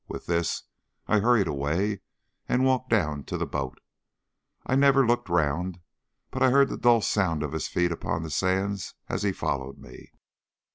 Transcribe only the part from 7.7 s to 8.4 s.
upon the